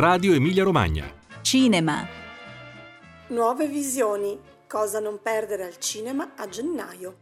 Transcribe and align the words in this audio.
Radio 0.00 0.32
Emilia 0.32 0.64
Romagna. 0.64 1.12
Cinema. 1.42 2.08
Nuove 3.26 3.66
visioni. 3.66 4.40
Cosa 4.66 4.98
non 4.98 5.20
perdere 5.22 5.64
al 5.64 5.76
cinema 5.76 6.32
a 6.36 6.48
gennaio. 6.48 7.16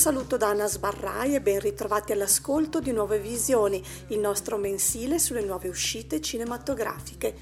Saluto 0.00 0.38
da 0.38 0.48
Anna 0.48 0.66
Sbarrai 0.66 1.34
e 1.34 1.42
ben 1.42 1.60
ritrovati 1.60 2.12
all'ascolto 2.12 2.80
di 2.80 2.90
Nuove 2.90 3.18
Visioni, 3.18 3.84
il 4.06 4.18
nostro 4.18 4.56
mensile 4.56 5.18
sulle 5.18 5.42
nuove 5.42 5.68
uscite 5.68 6.22
cinematografiche. 6.22 7.34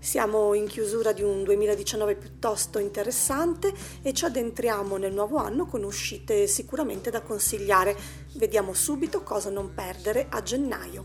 Siamo 0.00 0.54
in 0.54 0.66
chiusura 0.66 1.12
di 1.12 1.22
un 1.22 1.44
2019 1.44 2.16
piuttosto 2.16 2.80
interessante 2.80 3.72
e 4.02 4.12
ci 4.12 4.24
addentriamo 4.24 4.96
nel 4.96 5.12
nuovo 5.12 5.36
anno 5.36 5.66
con 5.66 5.84
uscite 5.84 6.48
sicuramente 6.48 7.10
da 7.10 7.20
consigliare. 7.20 7.96
Vediamo 8.34 8.74
subito 8.74 9.22
cosa 9.22 9.48
non 9.48 9.72
perdere 9.72 10.26
a 10.30 10.42
gennaio. 10.42 11.04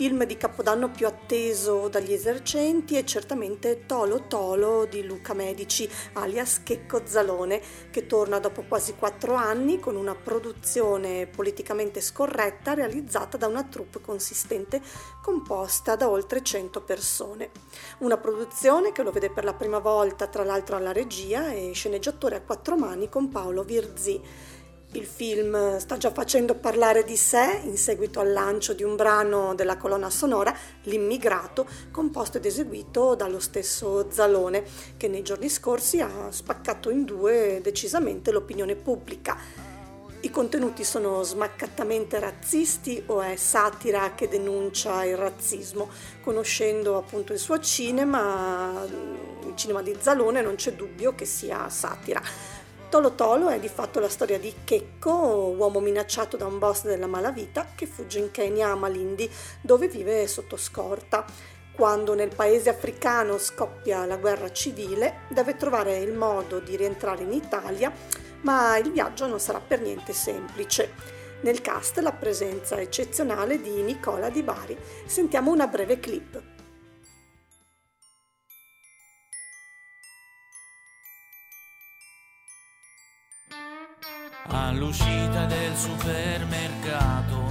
Film 0.00 0.24
di 0.24 0.38
Capodanno 0.38 0.90
più 0.90 1.06
atteso 1.06 1.88
dagli 1.88 2.14
esercenti 2.14 2.96
è 2.96 3.04
certamente 3.04 3.84
Tolo 3.84 4.28
Tolo 4.28 4.86
di 4.86 5.04
Luca 5.04 5.34
Medici, 5.34 5.86
alias 6.14 6.62
Checco 6.62 7.02
Zalone, 7.04 7.60
che 7.90 8.06
torna 8.06 8.38
dopo 8.38 8.62
quasi 8.62 8.94
quattro 8.94 9.34
anni 9.34 9.78
con 9.78 9.96
una 9.96 10.14
produzione 10.14 11.26
politicamente 11.26 12.00
scorretta 12.00 12.72
realizzata 12.72 13.36
da 13.36 13.46
una 13.46 13.64
troupe 13.64 14.00
consistente 14.00 14.80
composta 15.20 15.96
da 15.96 16.08
oltre 16.08 16.42
100 16.42 16.80
persone. 16.80 17.50
Una 17.98 18.16
produzione 18.16 18.92
che 18.92 19.02
lo 19.02 19.10
vede 19.10 19.30
per 19.30 19.44
la 19.44 19.52
prima 19.52 19.80
volta 19.80 20.28
tra 20.28 20.44
l'altro 20.44 20.76
alla 20.76 20.92
regia 20.92 21.52
e 21.52 21.72
sceneggiatore 21.74 22.36
a 22.36 22.40
quattro 22.40 22.74
mani 22.74 23.10
con 23.10 23.28
Paolo 23.28 23.64
Virzì. 23.64 24.58
Il 24.92 25.06
film 25.06 25.78
sta 25.78 25.96
già 25.98 26.10
facendo 26.10 26.56
parlare 26.56 27.04
di 27.04 27.16
sé 27.16 27.60
in 27.62 27.76
seguito 27.76 28.18
al 28.18 28.32
lancio 28.32 28.72
di 28.72 28.82
un 28.82 28.96
brano 28.96 29.54
della 29.54 29.76
colonna 29.76 30.10
sonora, 30.10 30.52
L'immigrato, 30.82 31.64
composto 31.92 32.38
ed 32.38 32.44
eseguito 32.44 33.14
dallo 33.14 33.38
stesso 33.38 34.10
Zalone, 34.10 34.64
che 34.96 35.06
nei 35.06 35.22
giorni 35.22 35.48
scorsi 35.48 36.00
ha 36.00 36.32
spaccato 36.32 36.90
in 36.90 37.04
due 37.04 37.60
decisamente 37.62 38.32
l'opinione 38.32 38.74
pubblica. 38.74 39.38
I 40.22 40.30
contenuti 40.30 40.82
sono 40.82 41.22
smaccatamente 41.22 42.18
razzisti 42.18 43.00
o 43.06 43.20
è 43.20 43.36
satira 43.36 44.14
che 44.16 44.26
denuncia 44.26 45.04
il 45.04 45.16
razzismo? 45.16 45.88
Conoscendo 46.20 46.98
appunto 46.98 47.32
il 47.32 47.38
suo 47.38 47.60
cinema, 47.60 48.84
il 48.84 49.54
cinema 49.54 49.82
di 49.82 49.96
Zalone, 50.00 50.42
non 50.42 50.56
c'è 50.56 50.72
dubbio 50.72 51.14
che 51.14 51.26
sia 51.26 51.68
satira. 51.68 52.20
Tolo 52.90 53.14
Tolo 53.14 53.50
è 53.50 53.60
di 53.60 53.68
fatto 53.68 54.00
la 54.00 54.08
storia 54.08 54.36
di 54.36 54.52
Checco, 54.64 55.54
uomo 55.56 55.78
minacciato 55.78 56.36
da 56.36 56.46
un 56.46 56.58
boss 56.58 56.82
della 56.82 57.06
malavita 57.06 57.68
che 57.76 57.86
fugge 57.86 58.18
in 58.18 58.32
Kenya 58.32 58.70
a 58.70 58.74
Malindi, 58.74 59.30
dove 59.60 59.86
vive 59.86 60.26
sotto 60.26 60.56
scorta. 60.56 61.24
Quando 61.70 62.14
nel 62.14 62.34
paese 62.34 62.68
africano 62.68 63.38
scoppia 63.38 64.04
la 64.06 64.16
guerra 64.16 64.50
civile, 64.50 65.20
deve 65.28 65.54
trovare 65.54 65.98
il 65.98 66.14
modo 66.14 66.58
di 66.58 66.76
rientrare 66.76 67.22
in 67.22 67.32
Italia, 67.32 67.92
ma 68.40 68.76
il 68.76 68.90
viaggio 68.90 69.28
non 69.28 69.38
sarà 69.38 69.60
per 69.60 69.80
niente 69.80 70.12
semplice. 70.12 70.92
Nel 71.42 71.60
cast 71.60 71.98
la 71.98 72.12
presenza 72.12 72.76
eccezionale 72.76 73.60
di 73.60 73.82
Nicola 73.82 74.30
Di 74.30 74.42
Bari. 74.42 74.76
Sentiamo 75.06 75.52
una 75.52 75.68
breve 75.68 76.00
clip. 76.00 76.49
Supermercato 85.80 87.48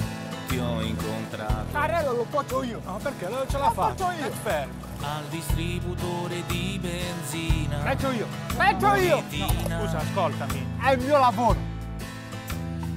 ti 0.47 0.59
ho 0.59 0.81
incontrato 0.81 1.71
Carello 1.71 2.13
lo 2.13 2.25
faccio 2.29 2.63
io. 2.63 2.79
Ma 2.85 2.93
perché? 3.01 3.27
Non 3.27 3.43
ce 3.47 3.57
la 3.57 3.71
fa? 3.71 3.93
faccio 3.93 4.11
io. 4.11 4.25
È 4.25 4.29
fermo. 4.29 4.73
al 5.01 5.23
distributore 5.29 6.43
di 6.47 6.79
benzina. 6.79 7.81
Metto 7.83 8.11
io. 8.11 8.27
Metto 8.57 8.93
io. 8.95 9.23
No, 9.67 9.79
scusa, 9.79 9.97
ascoltami. 9.97 10.65
È 10.79 10.91
il 10.91 10.99
mio 10.99 11.17
lavoro. 11.17 11.57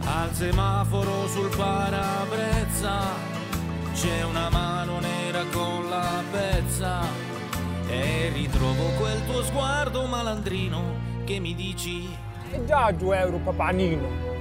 Al 0.05 0.33
semaforo 0.35 1.29
sul 1.29 1.55
parabrezza 1.57 3.01
c'è 3.95 4.23
una 4.25 4.51
mano 4.51 4.99
nera 4.99 5.45
con 5.53 5.89
la 5.89 6.23
pezza 6.31 7.01
e 7.87 8.31
ritrovo 8.35 8.89
quel 8.99 9.25
tuo 9.27 9.43
sguardo 9.45 10.05
malandrino 10.07 11.11
che 11.25 11.39
mi 11.39 11.55
dici 11.55 12.09
E 12.51 12.65
già 12.65 12.91
2 12.91 13.19
euro 13.19 13.39
papanino. 13.39 14.32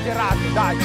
Esagerati, 0.00 0.52
dai. 0.54 0.76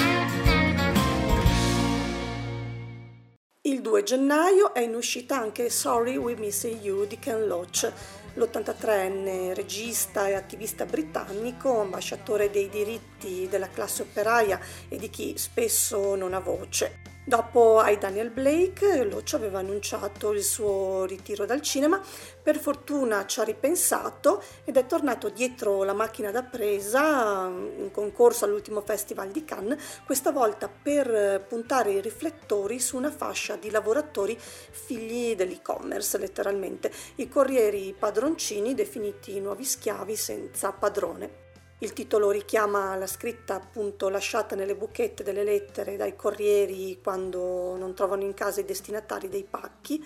Il 3.61 3.81
2 3.81 4.03
gennaio 4.03 4.73
è 4.73 4.81
in 4.81 4.93
uscita 4.93 5.37
anche 5.39 5.69
Sorry 5.69 6.17
We 6.17 6.35
Miss 6.35 6.65
You 6.65 7.05
di 7.07 7.17
Ken 7.17 7.47
Loach, 7.47 7.89
l'83enne 8.33 9.53
regista 9.53 10.27
e 10.27 10.33
attivista 10.33 10.85
britannico, 10.85 11.79
ambasciatore 11.79 12.51
dei 12.51 12.67
diritti 12.67 13.47
della 13.49 13.69
classe 13.69 14.01
operaia 14.01 14.59
e 14.89 14.97
di 14.97 15.09
chi 15.09 15.37
spesso 15.37 16.15
non 16.15 16.33
ha 16.33 16.39
voce. 16.39 17.14
Dopo 17.27 17.81
I 17.83 17.97
Daniel 17.97 18.29
Blake, 18.29 19.03
Loach 19.03 19.33
aveva 19.33 19.57
annunciato 19.57 20.31
il 20.31 20.43
suo 20.43 21.05
ritiro 21.05 21.47
dal 21.47 21.59
cinema, 21.59 21.99
per 22.39 22.59
fortuna 22.59 23.25
ci 23.25 23.39
ha 23.39 23.43
ripensato 23.43 24.43
ed 24.63 24.77
è 24.77 24.85
tornato 24.85 25.29
dietro 25.29 25.83
la 25.83 25.93
macchina 25.93 26.29
da 26.29 26.43
presa 26.43 27.47
in 27.47 27.89
concorso 27.91 28.45
all'ultimo 28.45 28.81
festival 28.81 29.31
di 29.31 29.43
Cannes, 29.43 30.01
questa 30.05 30.31
volta 30.31 30.69
per 30.69 31.43
puntare 31.49 31.93
i 31.93 32.01
riflettori 32.01 32.79
su 32.79 32.95
una 32.95 33.09
fascia 33.09 33.55
di 33.55 33.71
lavoratori 33.71 34.37
figli 34.39 35.35
dell'e-commerce, 35.35 36.19
letteralmente, 36.19 36.91
i 37.15 37.27
corrieri 37.27 37.95
padroncini 37.97 38.75
definiti 38.75 39.39
nuovi 39.39 39.65
schiavi 39.65 40.15
senza 40.15 40.71
padrone. 40.73 41.44
Il 41.79 41.91
titolo 41.91 42.31
richiama 42.31 42.95
la 42.95 43.05
scritta 43.05 43.55
appunto 43.55 44.07
lasciata 44.07 44.55
nelle 44.55 44.77
buchette 44.77 45.23
delle 45.23 45.43
lettere 45.43 45.97
dai 45.97 46.15
corrieri 46.15 47.01
quando 47.03 47.75
non 47.75 47.93
trovano 47.93 48.23
in 48.23 48.33
casa 48.33 48.61
i 48.61 48.65
destinatari 48.65 49.27
dei 49.27 49.43
pacchi. 49.43 50.01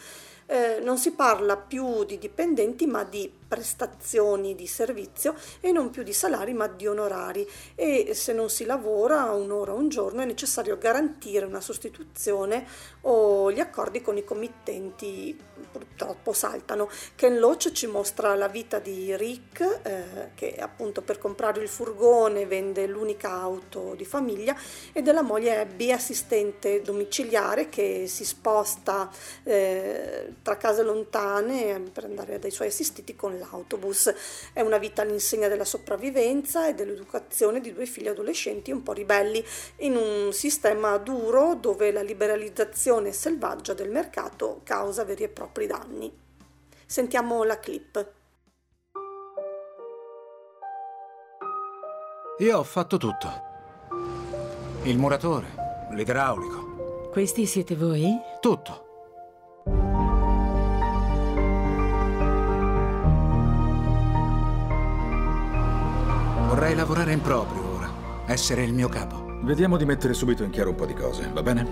Eh, 0.51 0.79
non 0.81 0.97
si 0.97 1.11
parla 1.11 1.57
più 1.57 2.03
di 2.05 2.17
dipendenti 2.17 2.87
ma 2.87 3.03
di 3.03 3.31
prestazioni 3.49 4.55
di 4.55 4.65
servizio 4.67 5.35
e 5.59 5.71
non 5.71 5.89
più 5.89 6.01
di 6.03 6.13
salari 6.13 6.53
ma 6.53 6.67
di 6.67 6.87
onorari 6.87 7.47
e 7.75 8.13
se 8.13 8.31
non 8.31 8.49
si 8.49 8.65
lavora 8.65 9.31
un'ora 9.31 9.73
o 9.73 9.75
un 9.75 9.89
giorno 9.89 10.21
è 10.21 10.25
necessario 10.25 10.77
garantire 10.77 11.45
una 11.45 11.61
sostituzione 11.61 12.65
o 13.01 13.51
gli 13.51 13.59
accordi 13.59 14.01
con 14.01 14.17
i 14.17 14.23
committenti 14.23 15.37
purtroppo 15.71 16.33
saltano. 16.33 16.89
Ken 17.15 17.37
Loach 17.37 17.71
ci 17.71 17.87
mostra 17.87 18.35
la 18.35 18.47
vita 18.47 18.79
di 18.79 19.15
Rick 19.15 19.81
eh, 19.83 20.31
che 20.35 20.55
appunto 20.55 21.01
per 21.01 21.17
comprare 21.17 21.61
il 21.61 21.67
furgone 21.67 22.45
vende 22.45 22.87
l'unica 22.87 23.31
auto 23.31 23.93
di 23.95 24.05
famiglia 24.05 24.55
e 24.93 25.01
della 25.01 25.21
moglie 25.21 25.59
Abby 25.59 25.91
assistente 25.91 26.81
domiciliare 26.81 27.69
che 27.69 28.05
si 28.07 28.25
sposta 28.25 29.09
eh, 29.43 30.33
tra 30.41 30.57
case 30.57 30.83
lontane 30.83 31.79
per 31.91 32.05
andare 32.05 32.39
dai 32.39 32.51
suoi 32.51 32.67
assistiti 32.67 33.15
con 33.15 33.37
l'autobus. 33.37 34.13
È 34.53 34.61
una 34.61 34.77
vita 34.77 35.01
all'insegna 35.01 35.47
della 35.47 35.65
sopravvivenza 35.65 36.67
e 36.67 36.73
dell'educazione 36.73 37.59
di 37.61 37.73
due 37.73 37.85
figli 37.85 38.07
adolescenti 38.07 38.71
un 38.71 38.83
po' 38.83 38.93
ribelli 38.93 39.43
in 39.77 39.95
un 39.95 40.33
sistema 40.33 40.97
duro 40.97 41.55
dove 41.55 41.91
la 41.91 42.01
liberalizzazione 42.01 43.11
selvaggia 43.11 43.73
del 43.73 43.89
mercato 43.89 44.61
causa 44.63 45.03
veri 45.03 45.23
e 45.23 45.29
propri 45.29 45.67
danni. 45.67 46.11
Sentiamo 46.85 47.43
la 47.43 47.59
clip. 47.59 48.11
Io 52.39 52.57
ho 52.57 52.63
fatto 52.63 52.97
tutto. 52.97 53.47
Il 54.83 54.97
muratore, 54.97 55.47
l'idraulico, 55.91 57.09
Questi 57.11 57.45
siete 57.45 57.75
voi? 57.75 58.17
tutto. 58.39 58.88
Vorrei 66.69 66.85
lavorare 66.85 67.13
in 67.13 67.21
proprio 67.21 67.67
ora, 67.77 67.89
essere 68.27 68.61
il 68.61 68.73
mio 68.73 68.89
capo. 68.89 69.39
Vediamo 69.41 69.75
di 69.75 69.85
mettere 69.85 70.13
subito 70.13 70.43
in 70.43 70.51
chiaro 70.51 70.69
un 70.69 70.75
po' 70.75 70.85
di 70.85 70.93
cose, 70.93 71.27
va 71.33 71.41
bene? 71.41 71.65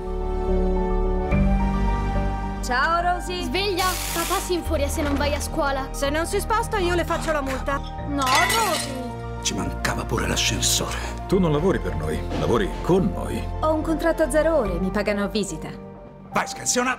Ciao 2.64 3.02
Rosy. 3.02 3.44
Sveglia! 3.44 3.86
Papà 4.14 4.40
si 4.40 4.56
infuria 4.56 4.88
se 4.88 5.04
non 5.04 5.14
vai 5.14 5.36
a 5.36 5.40
scuola. 5.40 5.90
Se 5.92 6.10
non 6.10 6.26
si 6.26 6.40
sposta 6.40 6.80
io 6.80 6.96
le 6.96 7.06
faccio 7.06 7.32
la 7.32 7.42
multa. 7.42 7.78
No, 8.08 8.24
Rosy! 8.24 9.44
Ci 9.44 9.54
mancava 9.54 10.04
pure 10.04 10.26
l'ascensore. 10.26 10.98
Tu 11.28 11.38
non 11.38 11.52
lavori 11.52 11.78
per 11.78 11.94
noi, 11.94 12.20
lavori 12.40 12.68
con 12.82 13.12
noi. 13.14 13.40
Ho 13.60 13.74
un 13.74 13.84
contratto 13.84 14.24
a 14.24 14.32
zero 14.32 14.56
ore, 14.56 14.80
mi 14.80 14.90
pagano 14.90 15.24
a 15.24 15.28
visita. 15.28 15.70
Vai, 16.34 16.48
scansiona! 16.48 16.98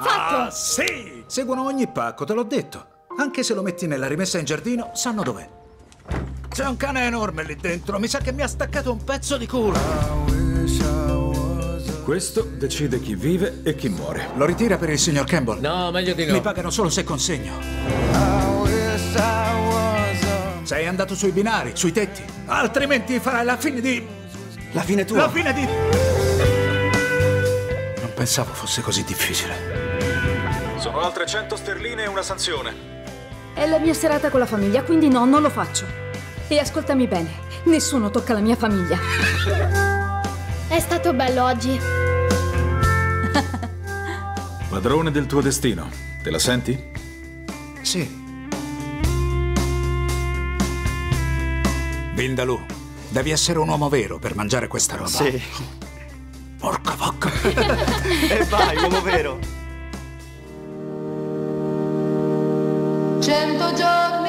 Fatto! 0.00 0.36
Ah, 0.36 0.50
sì! 0.50 1.24
Seguono 1.28 1.64
ogni 1.64 1.88
pacco, 1.88 2.26
te 2.26 2.34
l'ho 2.34 2.44
detto. 2.44 2.86
Anche 3.16 3.42
se 3.42 3.54
lo 3.54 3.62
metti 3.62 3.86
nella 3.86 4.06
rimessa 4.06 4.36
in 4.36 4.44
giardino, 4.44 4.90
sanno 4.92 5.22
dov'è. 5.22 5.62
C'è 6.54 6.64
un 6.66 6.76
cane 6.76 7.04
enorme 7.04 7.42
lì 7.42 7.56
dentro, 7.56 7.98
mi 7.98 8.06
sa 8.06 8.20
che 8.20 8.30
mi 8.30 8.40
ha 8.40 8.46
staccato 8.46 8.92
un 8.92 9.02
pezzo 9.02 9.36
di 9.36 9.44
culo. 9.44 9.76
Questo 12.04 12.48
decide 12.48 13.00
chi 13.00 13.16
vive 13.16 13.62
e 13.64 13.74
chi 13.74 13.88
muore. 13.88 14.28
Lo 14.36 14.44
ritira 14.44 14.76
per 14.76 14.90
il 14.90 15.00
signor 15.00 15.24
Campbell? 15.24 15.58
No, 15.58 15.90
meglio 15.90 16.14
di 16.14 16.26
no. 16.26 16.32
Mi 16.32 16.40
pagano 16.40 16.70
solo 16.70 16.90
se 16.90 17.02
consegno. 17.02 17.58
Sei 20.62 20.86
andato 20.86 21.16
sui 21.16 21.32
binari, 21.32 21.72
sui 21.74 21.90
tetti. 21.90 22.22
Altrimenti 22.46 23.18
farai 23.18 23.44
la 23.44 23.56
fine 23.56 23.80
di... 23.80 24.06
La 24.70 24.82
fine 24.82 25.04
tua. 25.04 25.16
La 25.16 25.30
fine 25.30 25.52
di... 25.52 25.66
Non 28.00 28.12
pensavo 28.14 28.52
fosse 28.52 28.80
così 28.80 29.02
difficile. 29.02 29.56
Sono 30.76 31.00
altre 31.00 31.26
100 31.26 31.56
sterline 31.56 32.04
e 32.04 32.06
una 32.06 32.22
sanzione. 32.22 32.92
È 33.54 33.66
la 33.66 33.80
mia 33.80 33.92
serata 33.92 34.30
con 34.30 34.38
la 34.38 34.46
famiglia, 34.46 34.84
quindi 34.84 35.08
no, 35.08 35.24
non 35.24 35.42
lo 35.42 35.50
faccio. 35.50 36.03
E 36.48 36.58
ascoltami 36.58 37.06
bene, 37.06 37.30
nessuno 37.64 38.10
tocca 38.10 38.34
la 38.34 38.40
mia 38.40 38.56
famiglia. 38.56 38.98
È 40.68 40.78
stato 40.78 41.12
bello 41.14 41.44
oggi. 41.44 41.78
Padrone 44.68 45.10
del 45.10 45.26
tuo 45.26 45.40
destino. 45.40 45.88
Te 46.22 46.30
la 46.30 46.38
senti? 46.38 46.92
Sì. 47.82 48.22
Vindalù, 52.14 52.60
devi 53.08 53.30
essere 53.30 53.58
un 53.58 53.68
uomo 53.68 53.88
vero 53.88 54.18
per 54.18 54.34
mangiare 54.34 54.68
questa 54.68 54.96
roba. 54.96 55.08
Sì. 55.08 55.42
Porca 56.58 56.94
vacca. 56.94 57.32
E 58.30 58.44
vai, 58.44 58.76
uomo 58.76 59.00
vero. 59.02 59.38
Cento 63.20 63.72
giorni, 63.74 64.23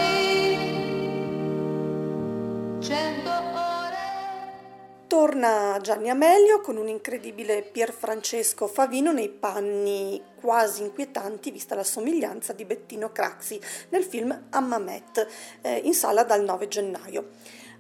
Torna 5.16 5.80
Gianni 5.82 6.10
Amelio 6.10 6.60
con 6.60 6.76
un 6.76 6.90
incredibile 6.90 7.62
Pier 7.64 7.94
Francesco 7.94 8.68
Favino 8.68 9.14
nei 9.14 9.30
panni 9.30 10.22
quasi 10.36 10.82
inquietanti 10.82 11.52
vista 11.52 11.74
la 11.74 11.86
somiglianza 11.86 12.52
di 12.52 12.66
Bettino 12.66 13.14
Craxi 13.14 13.58
nel 13.92 14.04
film 14.04 14.48
Ammamet, 14.50 15.26
eh, 15.62 15.78
in 15.86 15.94
sala 15.94 16.26
dal 16.26 16.44
9 16.44 16.68
gennaio. 16.68 17.30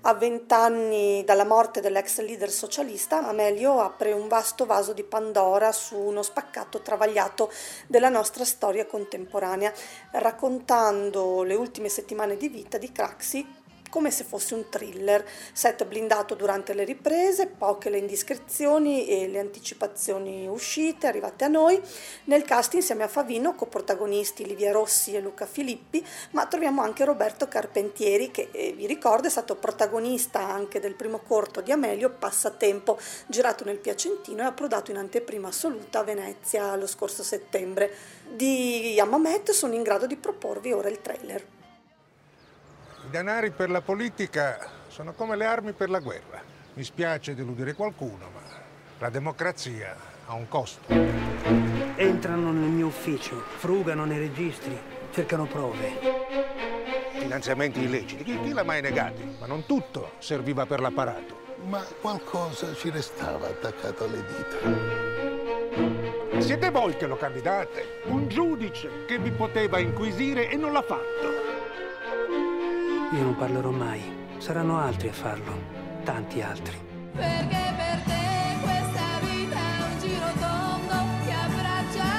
A 0.04 0.14
vent'anni 0.14 1.26
dalla 1.26 1.44
morte 1.44 1.82
dell'ex 1.82 2.22
leader 2.22 2.50
socialista, 2.50 3.28
Amelio 3.28 3.82
apre 3.82 4.14
un 4.14 4.30
vasto 4.30 4.66
vaso 4.66 4.94
di 4.94 5.04
Pandora 5.04 5.74
su 5.74 5.98
uno 5.98 6.22
spaccato 6.22 6.80
travagliato 6.80 7.52
della 7.86 8.08
nostra 8.08 8.46
storia 8.46 8.86
contemporanea, 8.86 9.74
raccontando 10.12 11.44
le 11.44 11.56
ultime 11.56 11.90
settimane 11.90 12.38
di 12.38 12.48
vita 12.48 12.78
di 12.78 12.94
Craxi 12.94 13.64
come 13.96 14.12
se 14.12 14.26
fosse 14.26 14.56
un 14.56 14.68
thriller, 14.68 15.26
set 15.54 15.86
blindato 15.86 16.36
durante 16.36 16.74
le 16.74 16.84
riprese, 16.84 17.48
poche 17.48 17.90
le 17.90 17.98
indiscrezioni 17.98 19.08
e 19.08 19.30
le 19.30 19.40
anticipazioni 19.40 20.50
uscite, 20.50 21.08
arrivate 21.08 21.46
a 21.46 21.48
noi. 21.48 21.82
Nel 22.26 22.44
cast 22.44 22.74
insieme 22.74 23.04
a 23.04 23.08
Favino, 23.08 23.56
coprotagonisti 23.56 24.46
Livia 24.46 24.74
Rossi 24.74 25.16
e 25.16 25.22
Luca 25.22 25.46
Filippi, 25.46 26.06
ma 26.32 26.46
troviamo 26.46 26.82
anche 26.82 27.06
Roberto 27.06 27.48
Carpentieri 27.48 28.32
che, 28.32 28.50
eh, 28.52 28.74
vi 28.74 28.86
ricordo, 28.86 29.28
è 29.28 29.32
stato 29.32 29.56
protagonista 29.56 30.42
anche 30.42 30.82
del 30.82 30.96
primo 30.96 31.20
corto 31.20 31.62
di 31.62 31.72
Amelio, 31.72 32.10
Passatempo, 32.10 33.00
girato 33.28 33.64
nel 33.64 33.78
Piacentino 33.78 34.42
e 34.42 34.48
approdato 34.48 34.92
in 34.92 34.98
anteprima 34.98 35.48
assoluta 35.48 36.00
a 36.00 36.04
Venezia 36.04 36.76
lo 36.76 36.88
scorso 36.88 37.24
settembre. 37.24 37.90
Di 38.30 39.00
Amamet 39.00 39.52
sono 39.52 39.74
in 39.74 39.84
grado 39.84 40.06
di 40.06 40.18
proporvi 40.18 40.74
ora 40.74 40.90
il 40.90 41.00
trailer. 41.02 41.55
I 43.06 43.10
denari 43.12 43.52
per 43.52 43.70
la 43.70 43.82
politica 43.82 44.58
sono 44.88 45.14
come 45.14 45.36
le 45.36 45.46
armi 45.46 45.74
per 45.74 45.92
la 45.92 46.00
guerra. 46.00 46.42
Mi 46.74 46.84
spiace 46.84 47.36
deludere 47.36 47.74
qualcuno, 47.74 48.32
ma 48.34 48.42
la 48.98 49.10
democrazia 49.10 49.96
ha 50.26 50.34
un 50.34 50.48
costo. 50.48 50.92
Entrano 51.96 52.52
nel 52.52 52.70
mio 52.70 52.88
ufficio, 52.88 53.44
frugano 53.58 54.06
nei 54.06 54.18
registri, 54.18 54.76
cercano 55.12 55.46
prove. 55.46 56.00
Finanziamenti 57.12 57.84
illeciti, 57.84 58.24
chi, 58.24 58.40
chi 58.42 58.54
l'ha 58.54 58.64
mai 58.64 58.82
negati? 58.82 59.36
Ma 59.40 59.46
non 59.46 59.68
tutto 59.68 60.14
serviva 60.18 60.66
per 60.66 60.80
l'apparato. 60.80 61.54
Ma 61.68 61.84
qualcosa 62.02 62.74
ci 62.74 62.90
restava 62.90 63.50
attaccato 63.50 64.06
alle 64.06 64.26
dita. 64.26 64.58
Siete 66.42 66.72
voi 66.72 66.98
che 66.98 67.06
lo 67.06 67.18
candidate. 67.18 68.02
Un 68.06 68.28
giudice 68.28 69.06
che 69.06 69.20
vi 69.20 69.30
poteva 69.30 69.78
inquisire 69.78 70.50
e 70.50 70.56
non 70.56 70.72
l'ha 70.74 70.82
fatto. 70.82 71.55
Io 73.16 73.24
non 73.24 73.36
parlerò 73.38 73.70
mai. 73.70 74.02
Saranno 74.40 74.78
altri 74.78 75.08
a 75.08 75.14
farlo. 75.14 75.54
Tanti 76.04 76.42
altri. 76.42 76.78
Perché 77.14 77.74
per 77.78 78.02
te 78.04 78.58
questa 78.62 79.20
vita 79.22 79.56
è 79.56 79.84
un 79.88 80.00
giro 80.02 80.32
tondo 80.38 80.96
che 81.24 81.32
abbraccia 81.32 82.12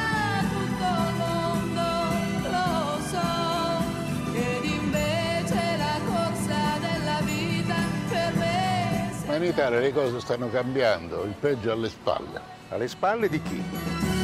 tutto 0.48 0.88
il 1.04 1.14
mondo. 1.20 2.48
Lo 2.48 3.00
so. 3.02 4.38
Ed 4.38 4.64
invece 4.64 5.76
la 5.76 6.00
corsa 6.06 6.78
della 6.80 7.20
vita 7.24 7.74
per 8.08 8.34
me 8.36 9.12
Ma 9.26 9.36
in 9.36 9.42
Italia 9.42 9.80
le 9.80 9.92
cose 9.92 10.18
stanno 10.20 10.48
cambiando, 10.48 11.24
il 11.24 11.34
peggio 11.38 11.72
alle 11.72 11.90
spalle. 11.90 12.40
Alle 12.70 12.88
spalle 12.88 13.28
di 13.28 13.42
chi? 13.42 14.15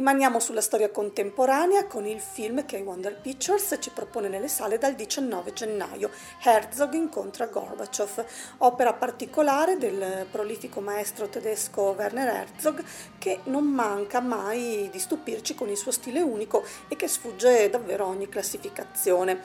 Rimaniamo 0.00 0.40
sulla 0.40 0.62
storia 0.62 0.90
contemporanea 0.90 1.84
con 1.84 2.06
il 2.06 2.20
film 2.20 2.64
che 2.64 2.78
Wonder 2.78 3.20
Pictures 3.20 3.76
ci 3.80 3.90
propone 3.90 4.28
nelle 4.28 4.48
sale 4.48 4.78
dal 4.78 4.94
19 4.94 5.52
gennaio, 5.52 6.08
Herzog 6.42 6.94
incontra 6.94 7.48
Gorbachev, 7.48 8.24
opera 8.60 8.94
particolare 8.94 9.76
del 9.76 10.26
prolifico 10.30 10.80
maestro 10.80 11.28
tedesco 11.28 11.94
Werner 11.98 12.28
Herzog 12.28 12.82
che 13.18 13.40
non 13.44 13.66
manca 13.66 14.20
mai 14.20 14.88
di 14.90 14.98
stupirci 14.98 15.54
con 15.54 15.68
il 15.68 15.76
suo 15.76 15.90
stile 15.90 16.22
unico 16.22 16.64
e 16.88 16.96
che 16.96 17.06
sfugge 17.06 17.68
davvero 17.68 18.06
a 18.06 18.08
ogni 18.08 18.30
classificazione. 18.30 19.38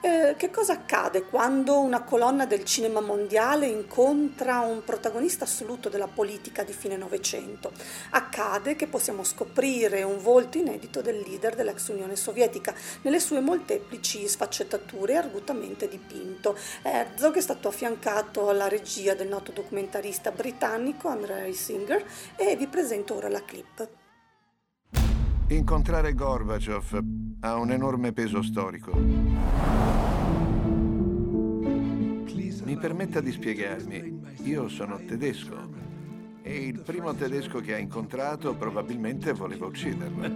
Eh, 0.00 0.36
che 0.36 0.50
cosa 0.50 0.74
accade 0.74 1.24
quando 1.24 1.80
una 1.80 2.04
colonna 2.04 2.46
del 2.46 2.64
cinema 2.64 3.00
mondiale 3.00 3.66
incontra 3.66 4.60
un 4.60 4.84
protagonista 4.84 5.42
assoluto 5.42 5.88
della 5.88 6.06
politica 6.06 6.62
di 6.62 6.72
fine 6.72 6.96
Novecento? 6.96 7.72
Accade 8.10 8.76
che 8.76 8.86
possiamo 8.86 9.24
scoprire 9.24 10.04
un 10.04 10.22
volto 10.22 10.56
inedito 10.56 11.02
del 11.02 11.18
leader 11.26 11.56
dell'ex 11.56 11.88
Unione 11.88 12.14
Sovietica 12.14 12.72
nelle 13.02 13.18
sue 13.18 13.40
molteplici 13.40 14.28
sfaccettature 14.28 15.16
argutamente 15.16 15.88
dipinto. 15.88 16.56
Herzog 16.82 17.34
è 17.34 17.40
stato 17.40 17.66
affiancato 17.66 18.48
alla 18.48 18.68
regia 18.68 19.14
del 19.14 19.26
noto 19.26 19.50
documentarista 19.50 20.30
britannico 20.30 21.08
Andrei 21.08 21.52
Singer 21.52 22.04
e 22.36 22.54
vi 22.54 22.68
presento 22.68 23.16
ora 23.16 23.28
la 23.28 23.42
clip. 23.42 23.88
Incontrare 25.48 26.12
Gorbaciov 26.12 27.00
ha 27.40 27.54
un 27.56 27.70
enorme 27.72 28.12
peso 28.12 28.42
storico. 28.42 29.77
Mi 32.68 32.76
permetta 32.76 33.22
di 33.22 33.32
spiegarmi, 33.32 34.20
io 34.42 34.68
sono 34.68 35.00
tedesco 35.02 35.70
e 36.42 36.66
il 36.66 36.80
primo 36.80 37.14
tedesco 37.14 37.60
che 37.60 37.72
ha 37.72 37.78
incontrato 37.78 38.54
probabilmente 38.56 39.32
voleva 39.32 39.64
ucciderlo. 39.64 40.28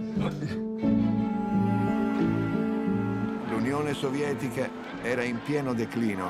L'Unione 3.49 3.93
Sovietica 3.93 4.67
era 5.03 5.23
in 5.23 5.41
pieno 5.43 5.75
declino. 5.75 6.27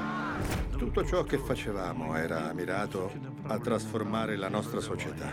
Tutto 0.75 1.05
ciò 1.05 1.23
che 1.23 1.37
facevamo 1.37 2.17
era 2.17 2.51
mirato 2.51 3.09
a 3.43 3.57
trasformare 3.57 4.35
la 4.35 4.49
nostra 4.49 4.81
società. 4.81 5.31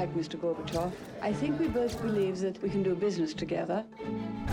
Like 0.00 0.14
Mr. 0.14 0.38
Gorbachev. 0.40 0.90
I 1.22 1.32
think 1.32 1.58
we 1.60 1.68
both 1.68 2.00
believe 2.00 2.40
that 2.40 2.60
we 2.62 2.70
can 2.70 2.82
do 2.82 2.94
business 2.94 3.34
together. 3.34 3.84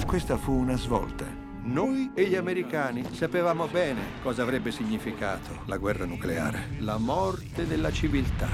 Questa 0.06 0.38
fu 0.38 0.52
una 0.52 0.76
svolta. 0.76 1.26
Noi 1.64 2.12
e 2.14 2.26
gli 2.28 2.36
americani 2.36 3.04
sapevamo 3.12 3.68
bene 3.68 4.02
cosa 4.22 4.42
avrebbe 4.42 4.72
significato 4.72 5.64
la 5.66 5.78
guerra 5.78 6.06
nucleare, 6.06 6.78
la 6.80 6.98
morte 6.98 7.66
della 7.66 7.92
civiltà. 7.92 8.48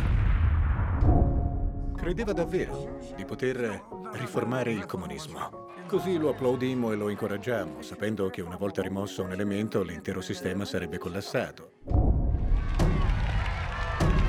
Credeva 1.95 2.33
davvero 2.33 2.99
di 3.15 3.23
poter 3.23 3.81
riformare 4.13 4.71
il 4.71 4.85
comunismo. 4.85 5.61
Così 5.87 6.17
lo 6.17 6.29
applaudimmo 6.29 6.91
e 6.91 6.95
lo 6.95 7.09
incoraggiammo, 7.09 7.81
sapendo 7.81 8.29
che 8.29 8.41
una 8.41 8.57
volta 8.57 8.81
rimosso 8.81 9.23
un 9.23 9.31
elemento 9.31 9.83
l'intero 9.83 10.21
sistema 10.21 10.65
sarebbe 10.65 10.97
collassato. 10.97 11.71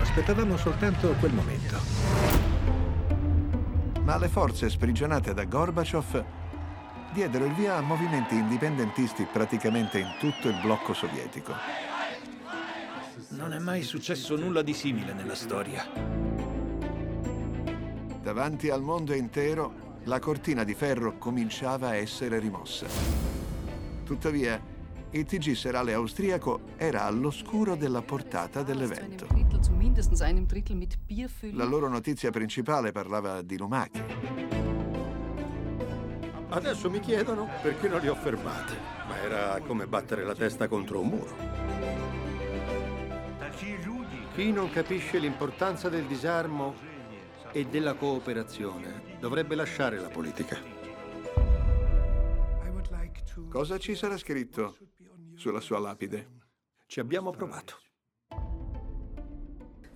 Aspettavamo 0.01 0.57
soltanto 0.57 1.13
quel 1.19 1.33
momento. 1.33 2.44
Ma 4.05 4.19
le 4.19 4.29
forze 4.29 4.69
sprigionate 4.69 5.33
da 5.33 5.45
Gorbaciov 5.45 6.25
diedero 7.15 7.47
il 7.47 7.55
via 7.55 7.77
a 7.77 7.81
movimenti 7.81 8.35
indipendentisti 8.35 9.25
praticamente 9.25 9.99
in 9.99 10.17
tutto 10.19 10.49
il 10.49 10.61
blocco 10.61 10.93
sovietico. 10.93 11.55
Non 13.31 13.55
è 13.55 13.59
mai 13.59 13.83
successo 13.83 14.37
nulla 14.37 14.61
di 14.61 14.75
simile 14.75 15.15
nella 15.15 15.35
storia. 15.35 15.87
Davanti 18.21 18.69
al 18.69 18.83
mondo 18.83 19.15
intero, 19.15 20.01
la 20.05 20.19
cortina 20.19 20.65
di 20.65 20.75
ferro 20.75 21.17
cominciava 21.17 21.89
a 21.89 21.97
essere 21.97 22.39
rimossa. 22.39 22.87
Tuttavia, 24.05 24.61
il 25.15 25.25
TG 25.25 25.53
serale 25.53 25.93
austriaco 25.93 26.61
era 26.77 27.05
all'oscuro 27.05 27.77
della 27.77 28.03
portata 28.03 28.65
dell'evento. 28.65 29.29
Bier 31.07 31.29
füllen. 31.29 31.57
La 31.57 31.65
loro 31.65 31.89
notizia 31.89 32.31
principale 32.31 32.91
parlava 32.91 33.41
di 33.43 33.57
lumache. 33.57 34.05
Adesso 36.49 36.91
mi 36.91 36.99
chiedono 36.99 37.49
perché 37.63 37.89
non 37.89 38.01
li 38.01 38.09
ho 38.09 38.15
fermate, 38.17 38.77
ma 39.07 39.21
era 39.23 39.61
come 39.61 39.87
battere 39.87 40.25
la 40.25 40.35
testa 40.35 40.67
contro 40.67 40.99
un 40.99 41.07
muro. 41.07 41.37
Chi 44.35 44.51
non 44.51 44.69
capisce 44.71 45.19
l'importanza 45.19 45.89
del 45.89 46.07
disarmo 46.07 46.75
e 47.53 47.67
della 47.67 47.95
cooperazione 47.95 49.17
dovrebbe 49.21 49.55
lasciare 49.55 50.01
la 50.01 50.09
politica. 50.09 50.59
Cosa 53.49 53.79
ci 53.79 53.95
sarà 53.95 54.17
scritto 54.17 54.77
sulla 55.37 55.61
sua 55.61 55.79
lapide? 55.79 56.43
Ci 56.87 57.01
abbiamo 57.01 57.31
provato. 57.31 57.79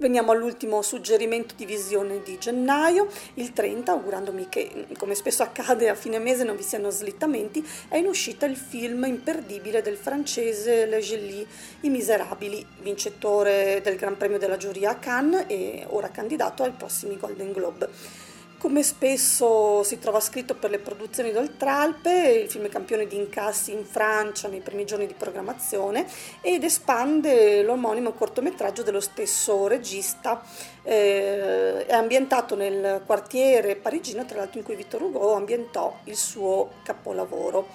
Veniamo 0.00 0.30
all'ultimo 0.30 0.80
suggerimento 0.80 1.56
di 1.56 1.66
visione 1.66 2.22
di 2.22 2.38
gennaio, 2.38 3.08
il 3.34 3.52
30, 3.52 3.90
augurandomi 3.90 4.48
che, 4.48 4.86
come 4.96 5.16
spesso 5.16 5.42
accade 5.42 5.88
a 5.88 5.96
fine 5.96 6.20
mese, 6.20 6.44
non 6.44 6.54
vi 6.54 6.62
siano 6.62 6.88
slittamenti, 6.90 7.66
è 7.88 7.96
in 7.96 8.06
uscita 8.06 8.46
il 8.46 8.54
film 8.54 9.04
imperdibile 9.06 9.82
del 9.82 9.96
francese 9.96 10.86
Le 10.86 11.00
Gelli, 11.00 11.44
I 11.80 11.88
Miserabili, 11.88 12.64
vincitore 12.80 13.80
del 13.82 13.96
Gran 13.96 14.16
Premio 14.16 14.38
della 14.38 14.56
giuria 14.56 14.90
a 14.90 14.98
Cannes 14.98 15.46
e 15.48 15.84
ora 15.88 16.10
candidato 16.10 16.62
ai 16.62 16.70
prossimi 16.70 17.16
Golden 17.16 17.50
Globe. 17.50 18.27
Come 18.58 18.82
spesso 18.82 19.84
si 19.84 20.00
trova 20.00 20.18
scritto 20.18 20.56
per 20.56 20.70
le 20.70 20.80
produzioni 20.80 21.30
d'Oltralpe, 21.30 22.40
il 22.42 22.50
film 22.50 22.64
è 22.64 22.68
campione 22.68 23.06
di 23.06 23.14
incassi 23.14 23.70
in 23.70 23.84
Francia 23.84 24.48
nei 24.48 24.58
primi 24.58 24.84
giorni 24.84 25.06
di 25.06 25.14
programmazione 25.14 26.04
ed 26.40 26.64
espande 26.64 27.62
l'omonimo 27.62 28.10
cortometraggio 28.14 28.82
dello 28.82 28.98
stesso 28.98 29.68
regista. 29.68 30.42
Eh, 30.82 31.86
è 31.86 31.94
ambientato 31.94 32.56
nel 32.56 33.00
quartiere 33.06 33.76
parigino, 33.76 34.24
tra 34.24 34.38
l'altro 34.38 34.58
in 34.58 34.64
cui 34.64 34.74
Victor 34.74 35.02
Hugo 35.02 35.34
ambientò 35.34 36.00
il 36.04 36.16
suo 36.16 36.70
capolavoro. 36.82 37.68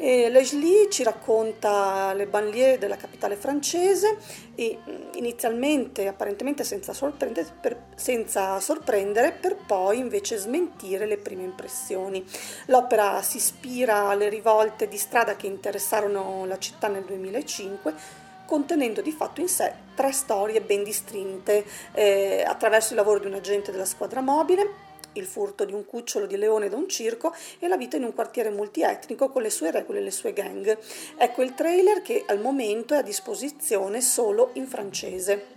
E 0.00 0.30
Leslie 0.30 0.88
ci 0.88 1.02
racconta 1.02 2.12
le 2.14 2.26
banlieue 2.26 2.78
della 2.78 2.94
capitale 2.94 3.34
francese 3.34 4.16
e 4.54 4.78
mh, 4.82 5.16
inizialmente, 5.16 6.06
apparentemente 6.06 6.62
senza 6.62 6.92
sorprendere, 6.92 7.48
per, 7.60 7.76
senza 7.96 8.60
sorprendere, 8.60 9.32
per 9.32 9.56
poi 9.56 9.98
invece 9.98 10.36
smentire 10.36 11.04
le 11.04 11.16
prime 11.16 11.42
impressioni. 11.42 12.24
L'opera 12.66 13.20
si 13.22 13.38
ispira 13.38 14.08
alle 14.08 14.28
rivolte 14.28 14.86
di 14.86 14.96
strada 14.96 15.34
che 15.34 15.48
interessarono 15.48 16.46
la 16.46 16.58
città 16.58 16.86
nel 16.86 17.02
2005 17.04 18.26
contenendo 18.48 19.02
di 19.02 19.12
fatto 19.12 19.42
in 19.42 19.48
sé 19.48 19.70
tre 19.94 20.10
storie 20.10 20.62
ben 20.62 20.82
distinte 20.82 21.66
eh, 21.92 22.42
attraverso 22.46 22.94
il 22.94 22.96
lavoro 22.96 23.18
di 23.18 23.26
un 23.26 23.34
agente 23.34 23.70
della 23.70 23.84
squadra 23.84 24.22
mobile, 24.22 24.86
il 25.18 25.26
furto 25.26 25.64
di 25.64 25.72
un 25.72 25.84
cucciolo 25.84 26.26
di 26.26 26.36
leone 26.36 26.68
da 26.68 26.76
un 26.76 26.88
circo 26.88 27.32
e 27.58 27.68
la 27.68 27.76
vita 27.76 27.96
in 27.96 28.04
un 28.04 28.14
quartiere 28.14 28.50
multietnico 28.50 29.28
con 29.30 29.42
le 29.42 29.50
sue 29.50 29.70
regole 29.70 29.98
e 29.98 30.02
le 30.02 30.10
sue 30.10 30.32
gang. 30.32 30.78
Ecco 31.16 31.42
il 31.42 31.54
trailer 31.54 32.02
che 32.02 32.24
al 32.26 32.40
momento 32.40 32.94
è 32.94 32.98
a 32.98 33.02
disposizione 33.02 34.00
solo 34.00 34.50
in 34.54 34.66
francese. 34.66 35.56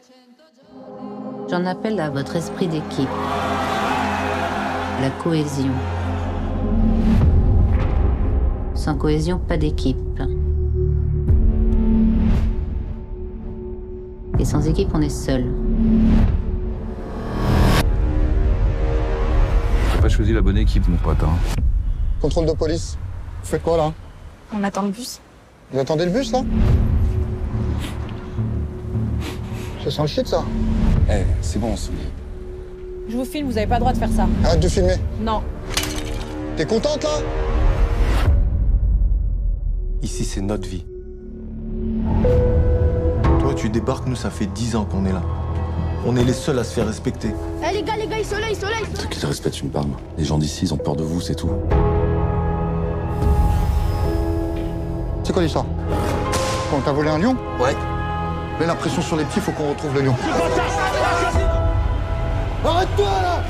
J'en 1.47 1.65
appelle 1.65 1.99
à 1.99 2.09
votre 2.09 2.37
esprit 2.37 2.67
d'équipe, 2.67 3.09
la 5.01 5.09
cohésion. 5.21 5.73
Sans 8.73 8.95
cohésion, 8.95 9.37
pas 9.37 9.57
d'équipe. 9.57 9.97
Et 14.39 14.45
sans 14.45 14.65
équipe, 14.65 14.89
on 14.93 15.01
est 15.01 15.09
seul. 15.09 15.45
Choisi 20.11 20.33
la 20.33 20.41
bonne 20.41 20.57
équipe, 20.57 20.87
mon 20.87 20.97
pote. 20.97 21.17
Hein. 21.23 21.61
Contrôle 22.21 22.45
de 22.45 22.51
police. 22.51 22.97
Vous 23.41 23.47
faites 23.49 23.63
quoi 23.63 23.77
là? 23.77 23.93
On 24.53 24.63
attend 24.63 24.83
le 24.83 24.89
bus. 24.89 25.19
Vous 25.71 25.79
attendez 25.79 26.05
le 26.05 26.11
bus 26.11 26.31
là? 26.31 26.43
Ça 29.83 29.89
sent 29.89 30.01
le 30.01 30.07
shit 30.07 30.27
ça 30.27 30.43
Eh, 31.09 31.23
c'est 31.41 31.59
bon, 31.59 31.75
c'est 31.75 31.91
Je 33.09 33.17
vous 33.17 33.25
filme, 33.25 33.47
vous 33.49 33.57
avez 33.57 33.65
pas 33.67 33.75
le 33.75 33.79
droit 33.79 33.93
de 33.93 33.97
faire 33.97 34.09
ça. 34.11 34.27
Arrête 34.43 34.59
de 34.59 34.67
filmer. 34.67 34.95
Non. 35.21 35.41
T'es 36.57 36.65
contente 36.65 37.03
là? 37.03 37.09
Ici, 40.03 40.25
c'est 40.25 40.41
notre 40.41 40.67
vie. 40.67 40.85
Toi, 43.39 43.53
tu 43.55 43.69
débarques, 43.69 44.07
nous, 44.07 44.15
ça 44.15 44.29
fait 44.29 44.47
10 44.47 44.75
ans 44.75 44.85
qu'on 44.85 45.05
est 45.05 45.13
là. 45.13 45.21
On 46.05 46.15
est 46.15 46.23
les 46.23 46.33
seuls 46.33 46.57
à 46.59 46.63
se 46.63 46.73
faire 46.73 46.87
respecter. 46.87 47.29
Eh 47.67 47.73
les 47.73 47.83
gars, 47.83 47.95
les 47.95 48.00
gars, 48.00 48.00
il 48.21 48.25
soleil, 48.25 48.55
soleil 48.55 48.83
Quel 49.09 49.25
respect 49.25 49.49
tu 49.49 49.65
me 49.65 49.69
parles 49.69 49.87
Les 50.17 50.25
gens 50.25 50.37
d'ici, 50.37 50.65
ils 50.65 50.73
ont 50.73 50.77
peur 50.77 50.95
de 50.95 51.03
vous, 51.03 51.21
c'est 51.21 51.35
tout. 51.35 51.49
C'est 55.23 55.33
quoi 55.33 55.41
l'histoire? 55.41 55.65
Quand 56.69 56.81
t'as 56.85 56.91
volé 56.91 57.09
un 57.09 57.17
lion? 57.17 57.35
Ouais. 57.59 57.75
Mets 58.59 58.67
la 58.67 58.75
pression 58.75 59.01
sur 59.01 59.15
les 59.17 59.23
petits, 59.25 59.39
faut 59.39 59.51
qu'on 59.51 59.69
retrouve 59.69 59.93
le 59.95 60.01
lion. 60.01 60.15
Arrête-toi 62.63 63.05
là 63.05 63.43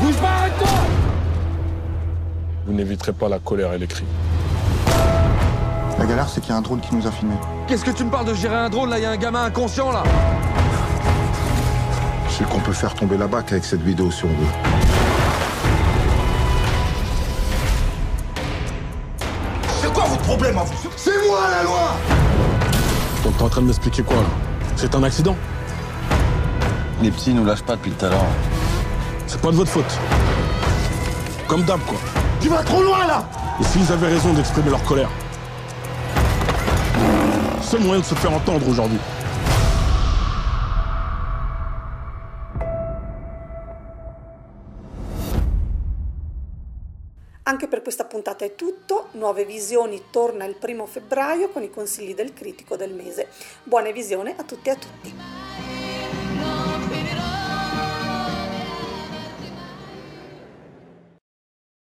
Bouge 0.00 0.16
pas, 0.16 0.28
arrête-toi 0.28 0.68
Vous 2.66 2.72
n'éviterez 2.72 3.12
pas 3.12 3.28
la 3.28 3.38
colère 3.38 3.74
et 3.74 3.78
les 3.78 3.86
cris. 3.86 4.04
La 5.98 6.06
galère, 6.06 6.28
c'est 6.28 6.40
qu'il 6.40 6.50
y 6.50 6.52
a 6.52 6.56
un 6.56 6.62
drone 6.62 6.80
qui 6.80 6.94
nous 6.94 7.06
a 7.06 7.10
filmés. 7.10 7.36
Qu'est-ce 7.66 7.84
que 7.84 7.90
tu 7.90 8.04
me 8.04 8.10
parles 8.10 8.26
de 8.26 8.34
gérer 8.34 8.56
un 8.56 8.70
drone 8.70 8.90
là? 8.90 8.98
Il 8.98 9.02
y 9.02 9.06
a 9.06 9.10
un 9.10 9.16
gamin 9.16 9.44
inconscient 9.44 9.90
là 9.90 10.02
Sais 12.36 12.44
qu'on 12.44 12.60
peut 12.60 12.72
faire 12.74 12.92
tomber 12.92 13.16
la 13.16 13.26
bac 13.26 13.50
avec 13.50 13.64
cette 13.64 13.80
vidéo 13.80 14.10
si 14.10 14.24
on 14.24 14.28
veut. 14.28 14.34
C'est 19.80 19.90
quoi 19.90 20.04
votre 20.04 20.20
problème 20.20 20.58
à 20.58 20.64
vous 20.64 20.90
C'est 20.98 21.16
moi 21.26 21.38
la 21.50 21.62
loi 21.62 21.96
Donc 23.24 23.38
t'es 23.38 23.42
en 23.42 23.48
train 23.48 23.62
de 23.62 23.66
m'expliquer 23.68 24.02
quoi 24.02 24.16
là 24.16 24.28
C'est 24.76 24.94
un 24.94 25.02
accident 25.02 25.34
Les 27.00 27.10
petits 27.10 27.32
nous 27.32 27.46
lâchent 27.46 27.62
pas 27.62 27.76
depuis 27.76 27.92
tout 27.92 28.04
à 28.04 28.10
l'heure. 28.10 28.26
C'est 29.26 29.40
pas 29.40 29.50
de 29.50 29.56
votre 29.56 29.70
faute. 29.70 29.98
Comme 31.48 31.62
d'hab 31.62 31.80
quoi. 31.86 31.98
Tu 32.42 32.50
vas 32.50 32.62
trop 32.62 32.82
loin 32.82 33.06
là 33.06 33.26
Et 33.62 33.64
s'ils 33.64 33.90
avaient 33.90 34.08
raison 34.08 34.34
d'exprimer 34.34 34.68
leur 34.68 34.82
colère 34.82 35.08
Seul 37.62 37.80
moyen 37.80 38.00
de 38.00 38.04
se 38.04 38.14
faire 38.14 38.34
entendre 38.34 38.68
aujourd'hui. 38.68 38.98
Questa 47.86 48.04
puntata 48.04 48.44
è 48.44 48.56
tutto, 48.56 49.10
Nuove 49.12 49.44
Visioni 49.44 50.06
torna 50.10 50.44
il 50.44 50.56
primo 50.56 50.86
febbraio 50.86 51.50
con 51.50 51.62
i 51.62 51.70
consigli 51.70 52.16
del 52.16 52.34
critico 52.34 52.74
del 52.74 52.92
mese. 52.92 53.28
Buona 53.62 53.92
visione 53.92 54.34
a 54.36 54.42
tutti 54.42 54.70
e 54.70 54.72
a 54.72 54.74
tutti. 54.74 55.45